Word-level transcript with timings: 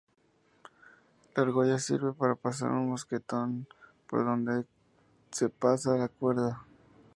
La 1.35 1.43
argolla 1.43 1.77
sirve 1.77 2.13
para 2.13 2.33
pasar 2.33 2.71
un 2.71 2.89
mosquetón 2.89 3.67
por 4.07 4.25
donde 4.25 4.65
se 5.29 5.47
pasa 5.47 5.95
la 5.95 6.07
cuerda. 6.07 6.65